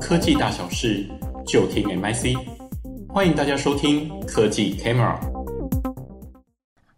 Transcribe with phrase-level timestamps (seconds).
[0.00, 1.08] 科技大小事，
[1.46, 2.36] 就听 MIC。
[3.08, 5.16] 欢迎大家收听科技 Camera。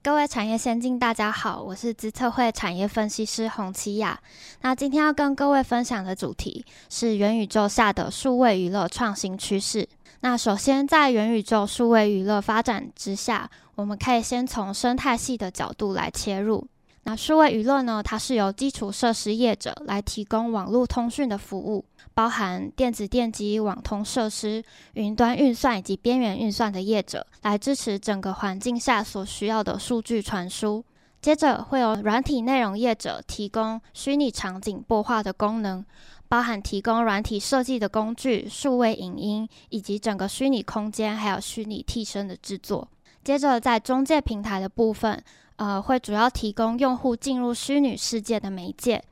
[0.02, 4.18] 各位产业先进，大家好，我是资策会产业分析师洪琪雅。
[4.62, 9.87] 那今天要跟各位分享的主题是元宇宙下的数位娱乐创新趋势。
[10.21, 16.66] 那首先，在元宇宙数位娱乐发展之下，我们可以先从生态系的角度来切入。
[17.06, 24.64] 那数位娱乐呢，它是由基础设施业者来提供网络通讯的服务，包含电子电机、网通设施、
[24.95, 30.82] 云端运算以及边缘运算的业者，来支持整个环境下所需要的数据传输。
[31.20, 35.84] 接着会有软体内容业者提供虚拟场景播化的功能，
[36.26, 42.88] 包含提供软体设计的工具、数位影音以及整个虚拟空间，还有虚拟替身的制作。
[43.23, 45.23] 接着在中介平台的部分。
[45.56, 49.02] 呃，会主要提供用户进入虚拟世界的媒介，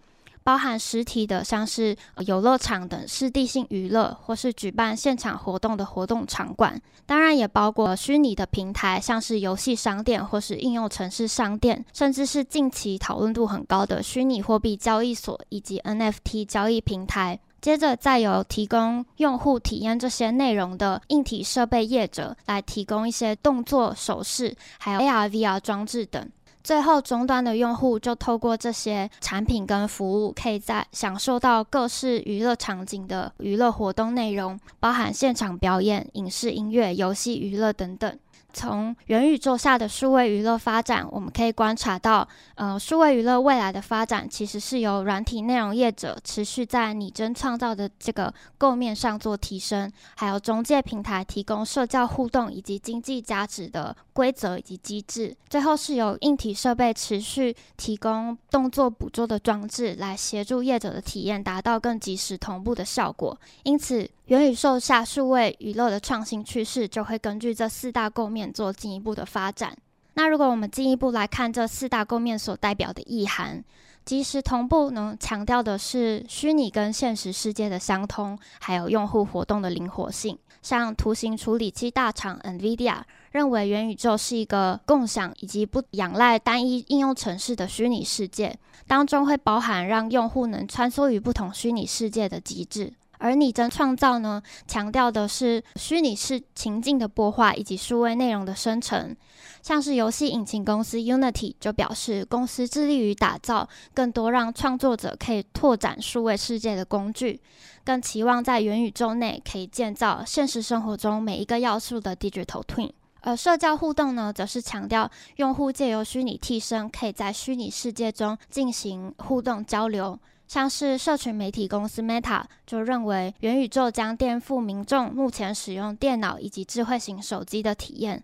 [0.43, 1.97] 包含实体的，像是
[2.27, 6.81] 游乐场等湿地性娱乐，或是举办现场活动的活动场馆。
[7.07, 17.39] 当然，也包括虚拟的平台，像是游戏商店或是应用程式商店，甚至是近期讨论度很高的虚拟货币交易所以及 NFT 交易平台。
[17.63, 26.29] 接着，再由提供用户体验这些内容的硬体设备业者来提供一些动作、手势，还有 AR、VR 装置等。
[26.65, 38.19] 最后，终端的用户就透过这些产品跟服务，可以在享受到各式娱乐场景的娱乐活动内容，包含现场表演、影视、音乐、游戏、娱乐等等。
[38.53, 64.09] 从元宇宙下的数位娱乐发展，我们可以观察到，呃，数位娱乐未来的发展其实是由软体内容业者持续在拟真创造的这个构面上做提升，还有中介平台提供社交互动以及经济价值的规则以及机制，最后是由硬体设备持续提供动作捕捉的装置来协助业者的体验达到更即时同步的效果，因此。
[64.33, 69.77] 元宇宙下数位娱乐的创新趋势，就会根据这四大构面做进一步的发展。
[70.15, 73.63] 那如果我们进一步来看这四大构面所代表的意涵，
[74.07, 80.39] 即时同步呢，强调的是虚拟跟现实世界的相通，还有用户活动的灵活性。
[80.63, 83.03] 像图形处理器大厂 NVIDIA
[83.33, 92.95] 认为，元宇宙是一个共享以及不仰赖单一应用程式的虚拟世界，当中会包含让用户能穿梭于不同虚拟世界的机制。
[93.23, 99.17] 而拟真创造呢，强调的是虚拟式情境的播化以及数位内容的生成。
[99.63, 107.41] 像是游戏引擎公司 Unity 就表示，公司致力于打造更多让创作者可以拓展数位世界的工具，
[107.85, 112.91] 更期望在元宇宙内可以建造现实生活中每一个要素的 Digital Twin。
[113.21, 120.19] 而社交互动呢，则是强调用户借由虚拟替身，可以在虚拟世界中进行互动交流。
[120.53, 128.23] 像是社群媒体公司 Meta 就认为，元宇宙将颠覆民众目前使用电脑以及智慧型手机的体验。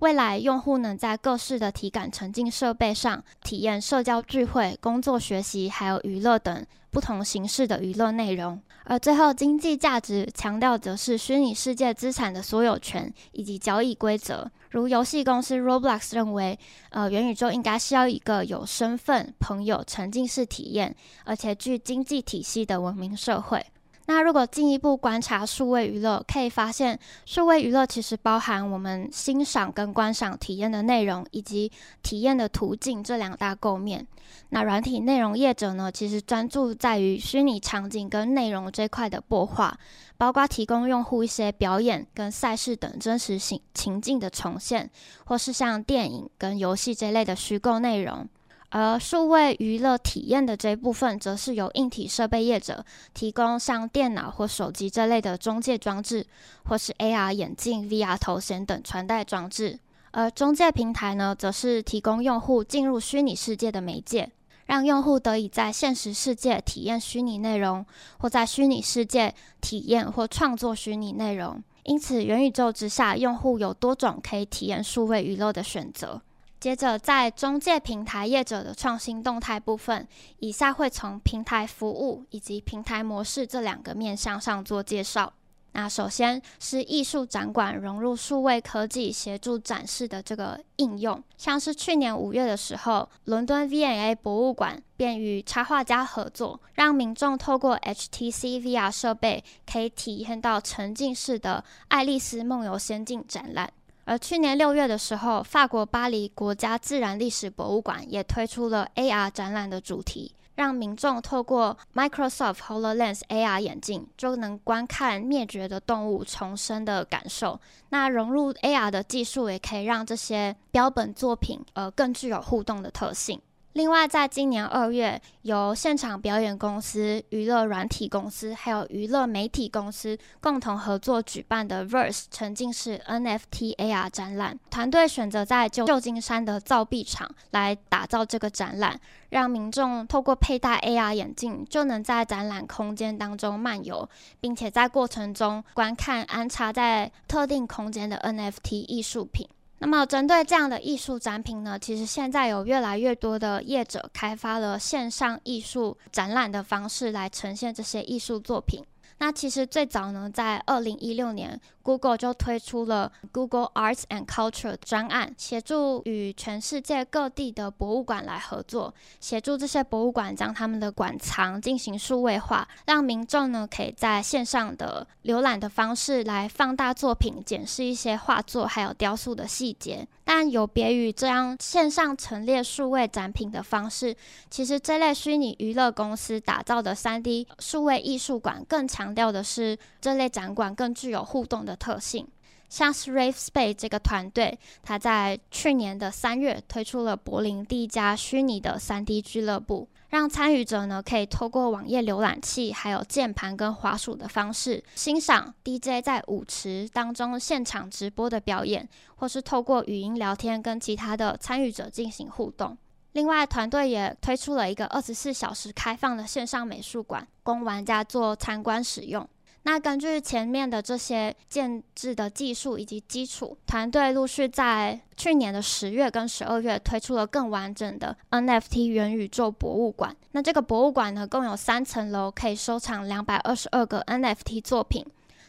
[0.00, 8.60] 未来，用户能在各式的体感沉浸设备上体验社交聚会、工作学习，还有娱乐等不同形式的娱乐内容。
[8.84, 14.50] 而最后，经济价值强调则是虚拟世界资产的所有权以及交易规则。
[14.70, 16.58] 如游戏公司 Roblox 认为，
[16.90, 20.94] 呃，元宇宙应该是要一个有身份、朋友、沉浸式体验，
[21.24, 23.64] 而且具经济体系的文明社会。
[24.06, 31.70] 那如果进一步观察数位娱乐，可以发现数位娱乐其实包含我们欣赏跟观赏体验的内容，以及
[32.02, 34.06] 体验的途径这两大构面。
[34.48, 39.78] 那软体内容业者呢，其实专注在于虚拟场景跟内容这块的播化，
[40.18, 44.90] 包括提供用户一些表演跟赛事等真实情情境的重现，
[45.26, 48.26] 或是像电影跟游戏这类的虚构内容。
[48.74, 56.26] 而数位娱乐体验的这一部分，则是由硬体设备业者提供，像电脑或手机这类的中介装置，
[56.64, 59.78] 或是 AR 眼镜、VR 头衔等穿戴装置。
[60.12, 64.30] 而中介平台呢，则是提供用户进入虚拟世界的媒介，
[64.64, 67.84] 让用户得以在现实世界体验虚拟内容，
[68.16, 71.62] 或在虚拟世界体验或创作虚拟内容。
[71.82, 76.22] 因此，元宇宙之下，用户有多种可以体验数位娱乐的选择。
[76.62, 80.06] 接着，在中介平台业者的创新动态部分，
[80.38, 85.32] 以下会从平台服务以及平台模式这两个面向上做介绍。
[85.72, 103.72] 那首先是艺术展馆融入数位科技协助展示的这个应用，像是去年五月的时候，伦敦 V&A 博物馆便与插画家合作，让民众透过 HTC VR 设备可以体验到沉浸式的《爱丽丝梦游仙境》展览。
[104.04, 117.60] 而去年六月的时候，法国巴黎国家自然历史博物馆也推出了 AR 展览的主题，让民众透过 Microsoft HoloLens AR 眼镜就能观看灭绝的动物重生的感受。
[117.90, 123.40] 那融入 AR 的技术，也可以让这些标本作品呃更具有互动的特性。
[123.74, 144.06] 另外，在今年二月，由现场表演公司、娱乐软体公司还有娱乐媒体公司共同合作举办的 Verse 沉浸式 NFT AR 展览，团队选择在旧旧金山的造币厂来打造这个展览，让民众透过佩戴 AR 眼镜，就能在展览空间当中漫游，
[144.38, 149.48] 并且在过程中观看安插在特定空间的 NFT 艺术品。
[149.84, 158.80] 那么，针对这样的艺术展品呢，其实现在有越来越多的业者开发了线上艺术展览的方式来呈现这些艺术作品。
[159.18, 180.06] 那其实最早呢，在二零一六年，Google 就推出了 Google Arts and Culture 专案，协助与全世界各地的博物馆来合作，协助这些博物馆将他们的馆藏进行数位化，让民众呢可以在线上的浏览的方式来放大作品，检视一些画作还有雕塑的细节。
[180.24, 184.16] 但有别于这样线上陈列数位展品的方式，
[184.48, 192.28] 其实这类虚拟娱乐公司打造的 3D 数位艺术馆更强调的是这类展馆更具有互动的的特性。
[192.68, 199.88] 像是 Rave Space 这个团队，他在去年的三月推出了柏林第一家虚拟的 3D 俱乐部。
[200.08, 208.86] 让参与者呢可以透过网页浏览器、还有键盘跟滑鼠的方式，欣赏 DJ 在舞池当中现场直播的表演，
[209.16, 212.76] 或是透过语音聊天跟其他的参与者进行互动。
[213.12, 219.26] 另外，团队也推出了一个二十四小时开放的线上美术馆，供玩家做参观使用。
[219.64, 230.16] 那根据前面的这些建制的技术以及基础，团队陆续在去年的十月跟十二月推出了更完整的 NFT 元宇宙博物馆。
[230.32, 235.06] 那这个博物馆呢，共有三层楼，可以收藏两百二十二个 NFT 作品，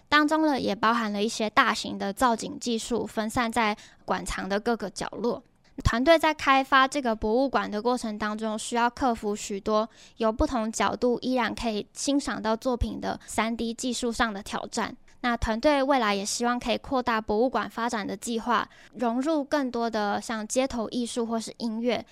[0.07, 3.75] 当中呢也包含了一些大型的造景技术，分散在
[4.05, 5.41] 馆藏的各个角落。
[5.81, 14.95] 团队在开发这个博物馆的过程当中，需要克服许多由不同角度依然可以欣赏到作品的 3D 技术上的挑战。
[15.21, 22.05] 那团队未来也希望可以扩大博物馆发展的计划，融入更多的像街头艺术或是音乐，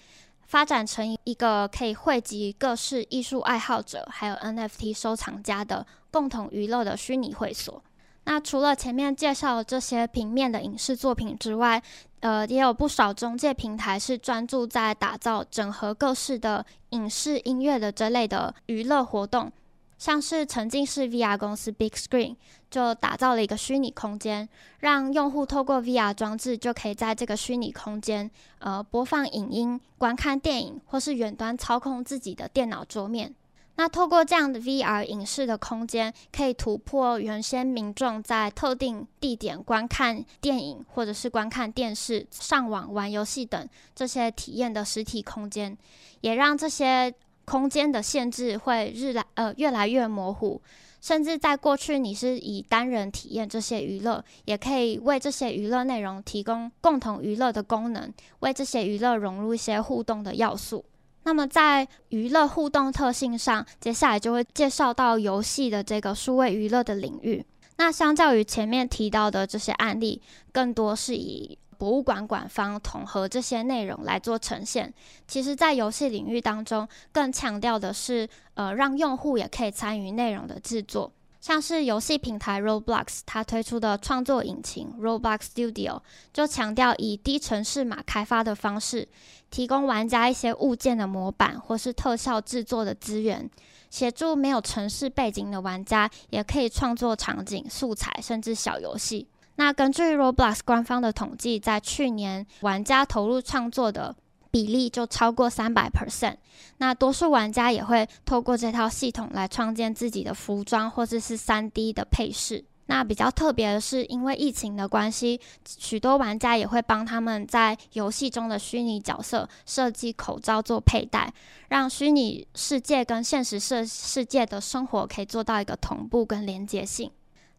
[0.48, 7.84] 发展成一个可以汇集各式艺术爱好者还有 NFT 收藏家的共同娱乐的虚拟会所。
[8.24, 11.82] 那除了前面介绍这些平面的影视作品之外，
[12.20, 19.52] 呃，也有不少中介平台是专注在打造整合各式的影视、音乐的这类的娱乐活动，
[19.98, 22.36] 像是沉浸式 VR 公司 Big Screen
[22.70, 24.48] 就打造了一个虚拟空间，
[24.80, 28.30] 让用户透过 VR 装置就可以在这个虚拟空间，
[28.60, 33.34] 呃，播放影音、观看电影，或是远端操控自己的电脑桌面。
[33.76, 45.76] 那透过这样的 VR 影视的空间，可以突破原先民众在特定地点观看电影，或者是观看电视、上网玩游戏等这些体验的实体空间，
[46.20, 47.12] 也让这些
[47.46, 50.62] 空间的限制会日来呃越来越模糊。
[51.00, 60.86] 甚至在过去，你是以单人体验这些娱乐，也可以为这些娱乐内容提供共同娱乐的功能，为这些娱乐融入一些互动的要素。
[61.24, 67.46] 那么在娱乐互动特性上，接下来就会介绍到游戏的这个数位娱乐的领域。
[67.78, 74.94] 那相较于前面提到的这些案例，更多是以博物馆馆方统合这些内容来做呈现。
[75.28, 81.12] 其实，在游戏领域当中，更强调的是，呃，让用户也可以参与内容的制作。
[81.42, 86.00] 像是游戏平台 Roblox，它推出的创作引擎 Roblox Studio
[86.32, 89.08] 就强调以低程式码开发的方式，
[89.50, 93.50] 提供玩家一些物件的模板或是特效制作的资源，
[93.90, 99.28] 协助没有程式背景的玩家也可以创作场景、素材甚至小游戏。
[99.56, 104.16] 那根据 Roblox 官方的统计，在去年玩家投入创作的
[104.52, 106.36] 比例就超过三百 percent，
[106.78, 112.64] 那多数玩家也会透过这套系统来创建自己的服装或者是三 D 的配饰。
[112.88, 121.34] 那比较特别的是，因为疫情的关系，许多玩家也会帮他们在游戏中的虚拟角色设计口罩做佩戴，
[121.70, 127.10] 让虚拟世界跟现实世世界的生活可以做到一个同步跟连接性。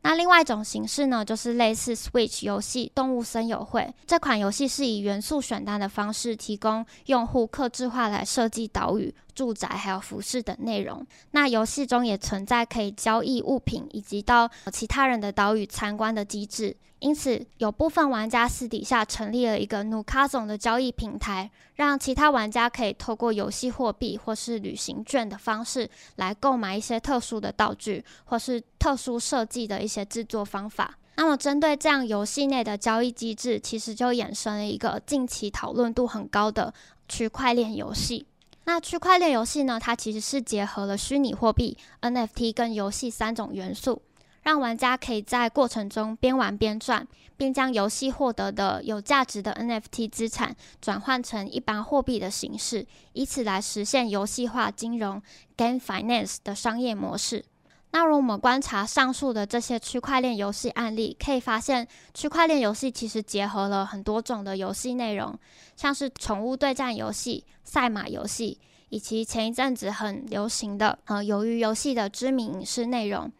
[0.02, 11.06] 那另外一种形式呢，就是类似 Switch 游戏《动物森友会》这款游戏，是以元素选单的方式，提供用户客制化来设计岛屿、住宅还有服饰等内容。
[11.32, 16.76] 那游戏中也存在可以交易物品以及到其他人的岛屿参观的机制。
[17.00, 30.96] 因此，有部分玩家私底下成立了一个努卡总的交易平台，让其他玩家可以透过游戏货币或是旅行券的方式来购买一些特殊的道具，或是特殊设计的一些制作方法。
[31.16, 36.72] 那么，针对这样游戏内的交易机制，其实就衍生了一个近期讨论度很高的
[37.08, 38.24] 区块链游戏。
[38.64, 44.02] 那区块链游戏呢，它其实是结合了虚拟货币、NFT 跟游戏三种元素。
[44.42, 55.23] 让玩家可以在过程中边玩边赚，并将游戏获得的有价值的 NFT 资产转换成一般货币的形式，以此来实现游戏化金融
[55.57, 57.45] （Game Finance） 的商业模式。
[57.92, 65.38] 那如果我们观察上述的这些区块链游戏案例，可以发现，区块链游戏其实结合了很多种的游戏内容，
[65.76, 68.58] 像是宠物对战游戏、赛马游戏，
[68.88, 73.30] 以及前一阵子很流行的呃鱿鱼游戏的知名影视内容。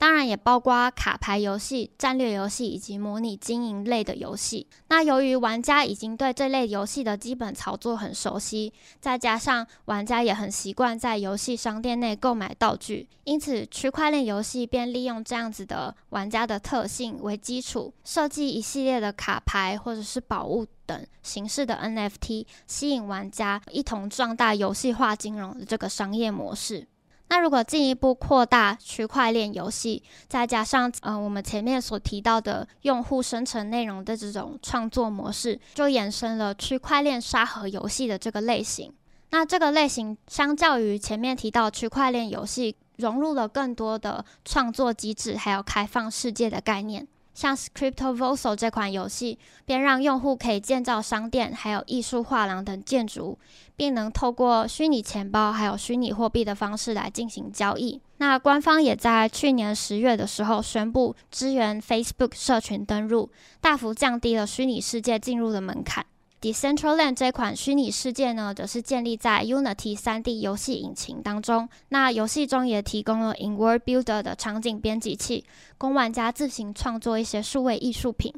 [0.00, 4.66] 当然也包括卡牌游戏、战略游戏以及模拟经营类的游戏。
[4.88, 26.88] 那由于玩家已经对这类游戏的基本操作很熟悉，再加上玩家也很习惯在游戏商店内购买道具，因此区块链游戏便利用这样子的玩家的特性为基础，设计一系列的卡牌或者是宝物等形式的 NFT，吸引玩家一同壮大游戏化金融的这个商业模式。
[27.30, 38.92] 那如果进一步扩大区块链游戏，再加上呃我们前面所提到的用户生成内容的这种创作模式，就衍生了区块链沙盒游戏的这个类型。
[39.30, 47.06] 那这个类型相较于前面提到区块链游戏，融入了更多的创作机制，还有开放世界的概念。
[47.32, 53.38] 像 Cryptovoxel 这款游戏，便让用户可以建造商店，还有艺术画廊等建筑，
[53.76, 58.00] 并能透过虚拟钱包还有虚拟货币的方式来进行交易。
[58.18, 66.04] 那官方也在去年十月的时候宣布支援 Facebook 社群登入，大幅降低了虚拟世界进入的门槛。
[66.40, 71.68] Decentraland 这款虚拟世界呢，则是建立在 Unity 3D 游戏引擎当中。
[71.90, 75.44] 那游戏中也提供了 In-World Builder 的场景编辑器，
[75.76, 78.32] 供玩家自行创作一些数位艺术品。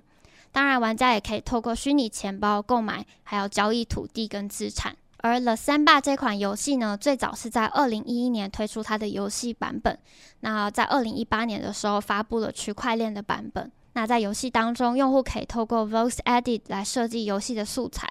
[0.50, 4.96] 当然，玩家也可以透过虚拟钱包购买，还有交易土地跟资产。
[5.18, 9.96] 而 The Sandbox 这款游戏呢，最早是在2011年推出它的游戏版本。
[10.40, 13.70] 那在2018年的时候，发布了区块链的版本。
[13.94, 18.08] 那在游戏当中，用户可以透过 Voice Edit 来设计游戏的素材，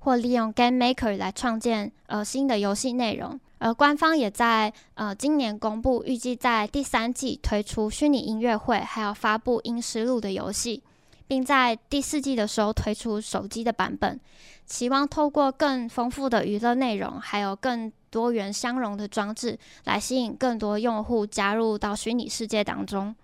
[0.00, 3.38] 或利用 Game Maker 来创建呃新的游戏内容。
[3.58, 10.82] 而官方也在呃今年公布，预计在第三季推出虚拟音乐会，还有发布阴尸路的游戏，
[11.28, 14.18] 并在第四季的时候推出手机的版本。
[14.66, 23.14] 期望透过更丰富的娱乐内容，还有更多元相容的装置，来吸引更多用户加入到虚拟世界当中。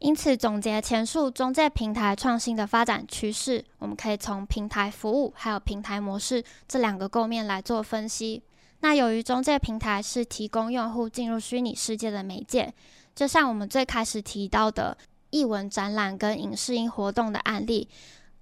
[0.00, 8.42] 因此，总结前述中介平台创新的发展趋势，我们可以从平台服务还有平台模式这两个构面来做分析。
[8.80, 12.72] 那由于中介平台是提供用户进入虚拟世界的媒介，
[13.14, 14.96] 就像我们最开始提到的
[15.28, 17.86] 艺文展览跟影视音活动的案例，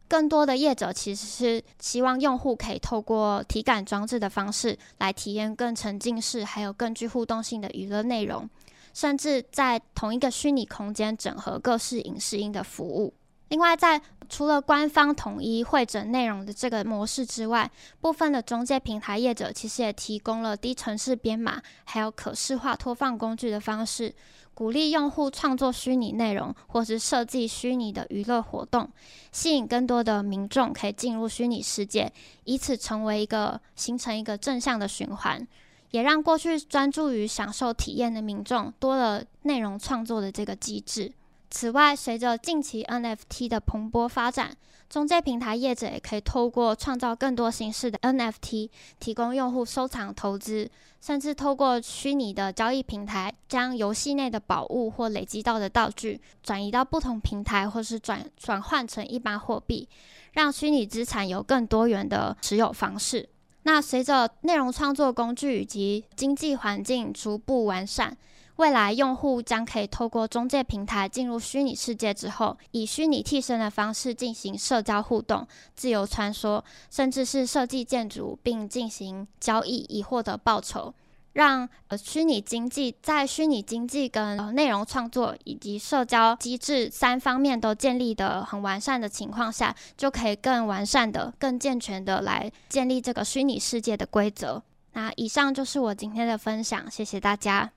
[0.06, 8.48] 更多的业者其实是希望用户可以透过体感装置的方式来体验更沉浸式还有更具互动性的娱乐内容。
[8.92, 13.14] 甚至在同一个虚拟空间整合各式影视音的服务。
[13.48, 24.14] 另外，在除了官方统一会整内容的这个模式之外，部分的中介平台业者其实也提供了低程式编码，还有可视化拖放工具的方式，
[24.52, 28.90] 鼓励用户创作虚拟内容，或是设计虚拟的娱乐活动，
[29.32, 32.12] 吸引更多的民众可以进入虚拟世界，
[32.44, 35.48] 以此成为一个形成一个正向的循环。
[35.90, 41.12] 也让过去专注于享受体验的民众多了内容创作的这个机制。
[41.50, 44.54] 此外，随着近期 NFT 的蓬勃发展，
[44.90, 48.68] 中介平台业者也可以透过创造更多形式的 NFT，
[49.00, 59.88] 提供用户收藏、投资，甚至透过虚拟的交易平台，将游戏内的宝物或累积到的道具转移到不同平台，或是转转换成一般货币，
[60.32, 63.26] 让虚拟资产有更多元的持有方式。
[63.70, 68.16] 那随着内容创作工具以及经济环境逐步完善，
[68.56, 80.94] 未来用户将可以透过中介平台进入虚拟世界之后，以虚拟替身的方式进行社交互动、自由穿梭，甚至是设计建筑并进行交易以获得报酬。
[81.38, 94.60] 让呃虚拟经济在虚拟经济跟内容创作以及社交机制三方面都建立的很完善的情况下，就可以更完善的、更健全的来建立这个虚拟世界的规则。
[94.94, 97.70] 那以上就是我今天的分享，谢谢大家。